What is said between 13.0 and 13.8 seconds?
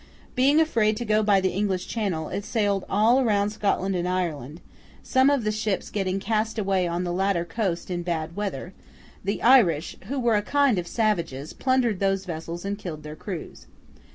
their crews.